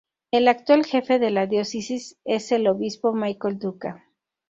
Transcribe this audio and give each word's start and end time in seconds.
El 0.31 0.47
actual 0.47 0.83
jefe 0.83 1.19
de 1.19 1.29
la 1.29 1.45
Diócesis 1.45 2.17
es 2.25 2.51
el 2.51 2.65
Obispo 2.67 3.13
Michael 3.13 3.59
Duca. 3.59 4.03